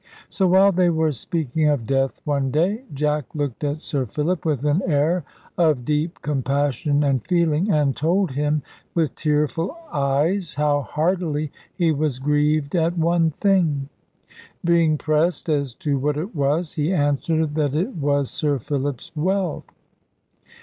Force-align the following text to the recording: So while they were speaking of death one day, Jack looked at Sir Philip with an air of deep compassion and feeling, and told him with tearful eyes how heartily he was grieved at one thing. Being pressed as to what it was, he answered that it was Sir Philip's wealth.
So 0.29 0.47
while 0.47 0.71
they 0.71 0.89
were 0.89 1.11
speaking 1.11 1.67
of 1.69 1.85
death 1.85 2.21
one 2.25 2.49
day, 2.49 2.85
Jack 2.91 3.35
looked 3.35 3.63
at 3.63 3.81
Sir 3.81 4.07
Philip 4.07 4.45
with 4.47 4.65
an 4.65 4.81
air 4.87 5.23
of 5.59 5.85
deep 5.85 6.23
compassion 6.23 7.03
and 7.03 7.23
feeling, 7.27 7.69
and 7.69 7.95
told 7.95 8.31
him 8.31 8.63
with 8.95 9.13
tearful 9.13 9.77
eyes 9.93 10.55
how 10.55 10.81
heartily 10.81 11.51
he 11.75 11.91
was 11.91 12.17
grieved 12.17 12.75
at 12.75 12.97
one 12.97 13.29
thing. 13.29 13.89
Being 14.65 14.97
pressed 14.97 15.47
as 15.49 15.75
to 15.75 15.99
what 15.99 16.17
it 16.17 16.33
was, 16.35 16.73
he 16.73 16.91
answered 16.91 17.53
that 17.53 17.75
it 17.75 17.93
was 17.95 18.31
Sir 18.31 18.57
Philip's 18.57 19.11
wealth. 19.15 19.71